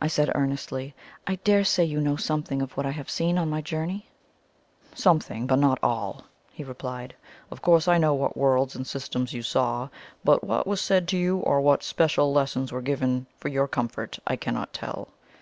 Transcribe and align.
I 0.00 0.06
said 0.06 0.32
earnestly. 0.34 0.94
"I 1.26 1.34
dare 1.34 1.64
say 1.64 1.84
you 1.84 2.00
know 2.00 2.16
something 2.16 2.62
of 2.62 2.74
what 2.78 2.86
I 2.86 2.92
have 2.92 3.10
seen 3.10 3.36
on 3.36 3.50
my 3.50 3.60
journey?" 3.60 4.08
"Something, 4.94 5.46
but 5.46 5.58
not 5.58 5.78
all," 5.82 6.24
he 6.50 6.64
replied. 6.64 7.14
"Of 7.50 7.60
course 7.60 7.86
I 7.86 7.98
know 7.98 8.14
what 8.14 8.38
worlds 8.38 8.74
and 8.74 8.86
systems 8.86 9.34
you 9.34 9.42
saw, 9.42 9.90
but 10.24 10.42
what 10.42 10.66
was 10.66 10.80
said 10.80 11.06
to 11.08 11.18
you, 11.18 11.40
or 11.40 11.60
what 11.60 11.82
special 11.82 12.32
lessons 12.32 12.72
were 12.72 12.80
given 12.80 13.12
you 13.18 13.26
for 13.36 13.48
your 13.48 13.68
comfort, 13.68 14.18
I 14.26 14.34
cannot 14.34 14.72
tell." 14.72 15.08